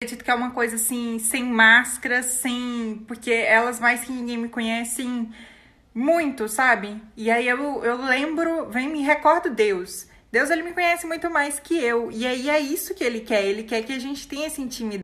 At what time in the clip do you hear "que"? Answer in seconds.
0.24-0.30, 4.04-4.12, 11.58-11.74, 12.94-13.02, 13.82-13.92